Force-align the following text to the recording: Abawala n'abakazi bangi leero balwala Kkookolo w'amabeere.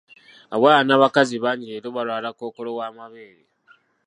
Abawala 0.55 0.81
n'abakazi 0.87 1.35
bangi 1.43 1.65
leero 1.69 1.87
balwala 1.95 2.29
Kkookolo 2.31 2.69
w'amabeere. 2.79 3.43